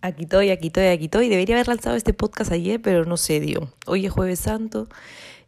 [0.00, 1.28] Aquí estoy, aquí estoy, aquí estoy.
[1.28, 3.72] Debería haber lanzado este podcast ayer, pero no se dio.
[3.84, 4.86] Hoy es jueves santo,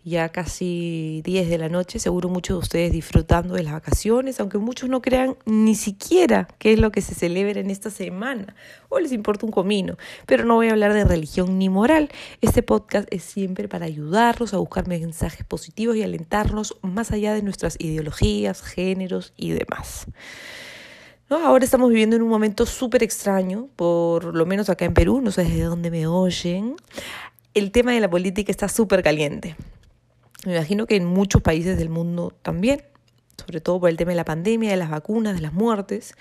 [0.04, 2.00] ya casi 10 de la noche.
[2.00, 6.72] Seguro muchos de ustedes disfrutando de las vacaciones, aunque muchos no crean ni siquiera qué
[6.72, 8.56] es lo que se celebra en esta semana.
[8.88, 9.96] O les importa un comino.
[10.26, 12.10] Pero no voy a hablar de religión ni moral.
[12.40, 17.42] Este podcast es siempre para ayudarlos a buscar mensajes positivos y alentarnos más allá de
[17.42, 20.08] nuestras ideologías, géneros y demás.
[21.32, 25.30] Ahora estamos viviendo en un momento súper extraño, por lo menos acá en Perú, no
[25.30, 26.74] sé desde dónde me oyen.
[27.54, 29.54] El tema de la política está súper caliente.
[30.44, 32.82] Me imagino que en muchos países del mundo también,
[33.38, 36.14] sobre todo por el tema de la pandemia, de las vacunas, de las muertes.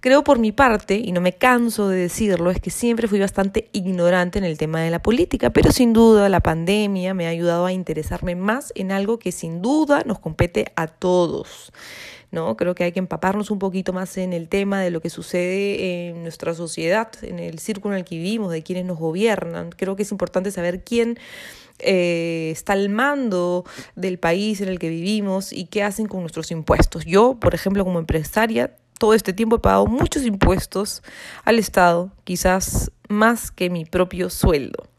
[0.00, 3.70] Creo por mi parte, y no me canso de decirlo, es que siempre fui bastante
[3.72, 7.64] ignorante en el tema de la política, pero sin duda la pandemia me ha ayudado
[7.64, 11.72] a interesarme más en algo que sin duda nos compete a todos
[12.32, 12.56] ¿no?
[12.56, 16.08] Creo que hay que empaparnos un poquito más en el tema de lo que sucede
[16.08, 19.70] en nuestra sociedad, en el círculo en el que vivimos, de quienes nos gobiernan.
[19.70, 21.18] Creo que es importante saber quién
[21.78, 23.64] eh, está al mando
[23.96, 27.04] del país en el que vivimos y qué hacen con nuestros impuestos.
[27.04, 31.02] Yo, por ejemplo, como empresaria, todo este tiempo he pagado muchos impuestos
[31.44, 34.91] al Estado, quizás más que mi propio sueldo.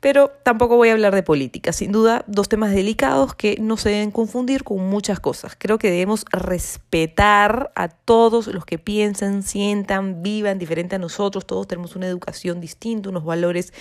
[0.00, 3.90] Pero tampoco voy a hablar de política, sin duda, dos temas delicados que no se
[3.90, 5.56] deben confundir con muchas cosas.
[5.58, 11.66] Creo que debemos respetar a todos los que piensan, sientan, vivan diferente a nosotros, todos
[11.66, 13.72] tenemos una educación distinta, unos valores,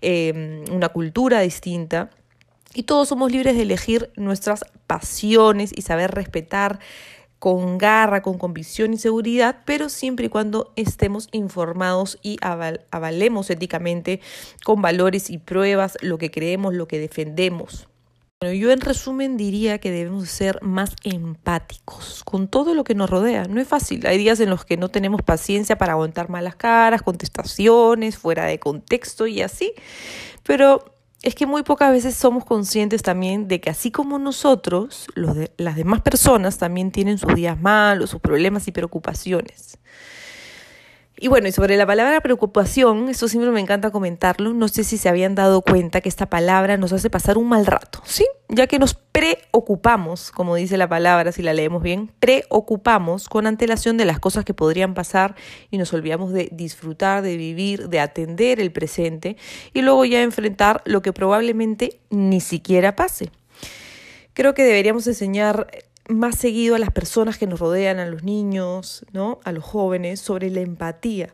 [0.00, 2.10] em, una cultura distinta.
[2.74, 6.78] Y todos somos libres de elegir nuestras pasiones y saber respetar
[7.46, 14.20] con garra, con convicción y seguridad, pero siempre y cuando estemos informados y avalemos éticamente
[14.64, 17.86] con valores y pruebas lo que creemos, lo que defendemos.
[18.40, 23.08] Bueno, yo en resumen diría que debemos ser más empáticos con todo lo que nos
[23.08, 23.44] rodea.
[23.44, 24.04] No es fácil.
[24.08, 28.58] Hay días en los que no tenemos paciencia para aguantar malas caras, contestaciones, fuera de
[28.58, 29.72] contexto y así.
[30.42, 30.95] Pero
[31.26, 35.50] es que muy pocas veces somos conscientes también de que así como nosotros, los de,
[35.56, 39.76] las demás personas también tienen sus días malos, sus problemas y preocupaciones.
[41.18, 44.98] Y bueno, y sobre la palabra preocupación, esto siempre me encanta comentarlo, no sé si
[44.98, 48.26] se habían dado cuenta que esta palabra nos hace pasar un mal rato, ¿sí?
[48.50, 53.96] Ya que nos preocupamos, como dice la palabra, si la leemos bien, preocupamos con antelación
[53.96, 55.36] de las cosas que podrían pasar
[55.70, 59.38] y nos olvidamos de disfrutar, de vivir, de atender el presente
[59.72, 63.30] y luego ya enfrentar lo que probablemente ni siquiera pase.
[64.34, 65.66] Creo que deberíamos enseñar
[66.08, 69.40] más seguido a las personas que nos rodean, a los niños, ¿no?
[69.44, 71.32] a los jóvenes, sobre la empatía.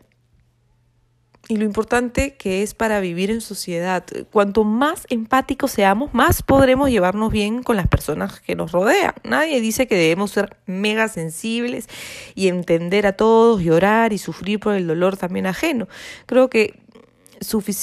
[1.49, 4.05] Y lo importante que es para vivir en sociedad.
[4.31, 9.13] Cuanto más empáticos seamos, más podremos llevarnos bien con las personas que nos rodean.
[9.25, 11.89] Nadie dice que debemos ser mega sensibles
[12.33, 15.89] y entender a todos, llorar y sufrir por el dolor también ajeno.
[16.27, 16.79] Creo que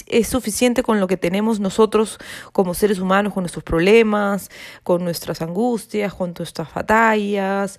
[0.06, 2.19] es suficiente con lo que tenemos nosotros
[2.53, 4.50] como seres humanos, con nuestros problemas,
[4.82, 7.78] con nuestras angustias, con nuestras batallas.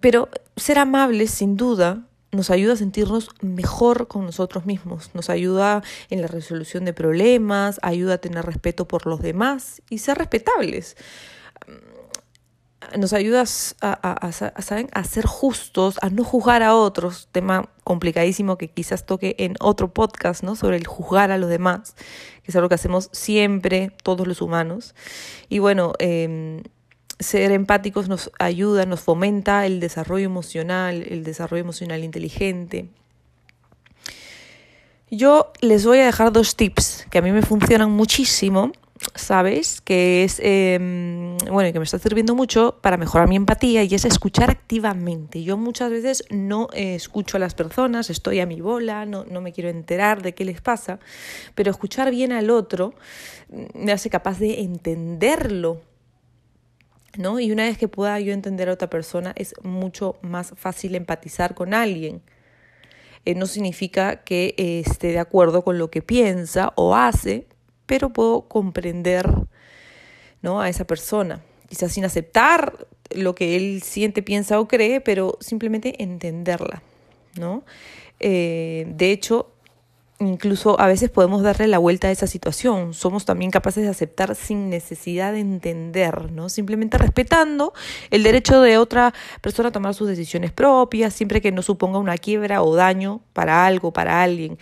[0.00, 5.82] Pero ser amables, sin duda, nos ayuda a sentirnos mejor con nosotros mismos, nos ayuda
[6.10, 10.96] en la resolución de problemas, ayuda a tener respeto por los demás y ser respetables
[12.98, 14.32] nos ayudas a,
[15.04, 20.42] ser justos, a no juzgar a otros, tema complicadísimo que quizás toque en otro podcast,
[20.42, 20.56] ¿no?
[20.56, 21.94] Sobre el juzgar a los demás,
[22.42, 24.94] que es algo que hacemos siempre todos los humanos.
[25.48, 26.62] Y bueno, em,
[27.18, 32.88] ser empáticos nos ayuda, nos fomenta el desarrollo emocional, el desarrollo emocional inteligente.
[35.10, 38.72] Yo les voy a dejar dos tips que a mí me funcionan muchísimo
[39.14, 39.80] ¿sabes?
[39.80, 44.04] Que es, em, bueno, que me está sirviendo mucho para mejorar mi empatía y es
[44.04, 45.42] escuchar activamente.
[45.42, 49.40] Yo muchas veces no eh, escucho a las personas, estoy a mi bola, no, no
[49.40, 51.00] me quiero enterar de qué les pasa,
[51.54, 52.94] pero escuchar bien al otro
[53.74, 55.80] me hace capaz de entenderlo.
[57.16, 57.38] ¿No?
[57.38, 61.54] Y una vez que pueda yo entender a otra persona, es mucho más fácil empatizar
[61.54, 62.22] con alguien.
[63.24, 67.46] Eh, no significa que eh, esté de acuerdo con lo que piensa o hace,
[67.86, 69.28] pero puedo comprender
[70.42, 70.60] ¿no?
[70.60, 71.42] a esa persona.
[71.68, 76.82] Quizás sin aceptar lo que él siente, piensa o cree, pero simplemente entenderla.
[77.36, 77.64] ¿no?
[78.20, 79.54] Eh, de hecho,
[80.20, 82.94] incluso a veces podemos darle la vuelta a esa situación.
[82.94, 86.48] Somos también capaces de aceptar sin necesidad de entender, ¿no?
[86.48, 87.72] Simplemente respetando
[88.10, 92.16] el derecho de otra persona a tomar sus decisiones propias, siempre que no suponga una
[92.16, 94.58] quiebra o daño para algo, para alguien.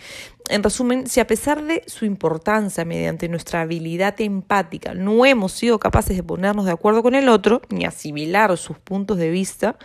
[0.49, 5.79] En resumen, si a pesar de su importancia mediante nuestra habilidad empática no hemos sido
[5.79, 9.77] capaces de ponernos de acuerdo con el otro, ni asimilar sus puntos de vista,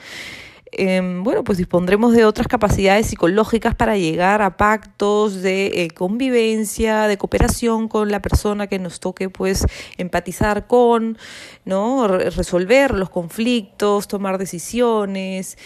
[0.72, 7.06] em, bueno, pues dispondremos de otras capacidades psicológicas para llegar a pactos de eh, convivencia,
[7.06, 9.64] de cooperación con la persona que nos toque, pues,
[9.96, 11.18] empatizar con,
[11.64, 12.08] ¿no?
[12.08, 15.56] resolver los conflictos, tomar decisiones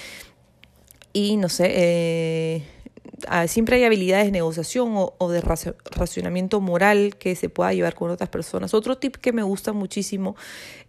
[1.14, 2.62] y, no sé, eh,
[3.46, 8.30] siempre hay habilidades de negociación o, de racionamiento moral que se pueda llevar con otras
[8.30, 8.74] personas.
[8.74, 10.36] Otro tip que me gusta muchísimo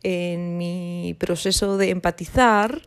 [0.04, 2.82] en mi proceso de empatizar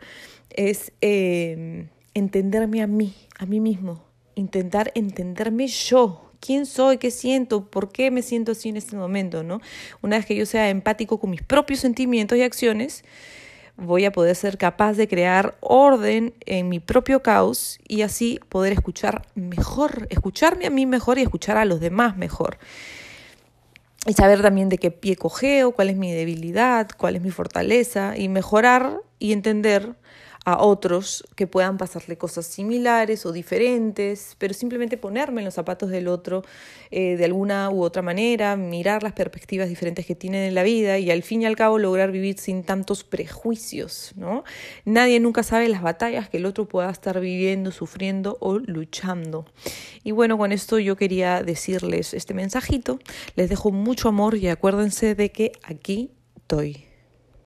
[0.51, 4.05] es em, entenderme a mí, a mí mismo,
[4.35, 9.43] intentar entenderme yo, quién soy, qué siento, por qué me siento así en este momento,
[9.43, 9.61] ¿no?
[10.03, 13.05] Una vez que yo sea empático con mis propios sentimientos y acciones,
[13.77, 18.73] voy a poder ser capaz de crear orden en mi propio caos y así poder
[18.73, 22.59] escuchar mejor, escucharme a mí mejor y escuchar a los demás mejor.
[24.07, 28.17] Y saber también de qué pie cogeo, cuál es mi debilidad, cuál es mi fortaleza
[28.17, 29.95] y mejorar y entender
[30.47, 35.91] a otros que puedan pasarle cosas similares o diferentes, pero simplemente ponerme en los zapatos
[35.91, 36.45] del otro
[36.93, 41.01] eh, de alguna u otra manera, mirar las perspectivas diferentes que tienen en la vida
[41.01, 44.45] y al fin y al cabo lograr vivir sin tantos prejuicios, ¿no?
[44.85, 49.47] Nadie nunca sabe las batallas que el otro pueda estar viviendo, sufriendo o luchando.
[50.05, 53.01] Y bueno, con esto yo quería decirles este mensajito,
[53.35, 56.86] les dejo mucho amor y acuérdense de que aquí estoy.